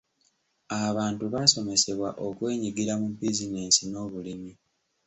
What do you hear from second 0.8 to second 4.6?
Abantu baasomesebwa okwenyigira mu bizinensi n'obulimi.